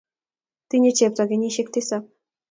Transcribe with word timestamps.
Tinyei 0.69 0.95
chepto 0.99 1.23
kenyisiek 1.29 1.67
tisap. 1.73 2.03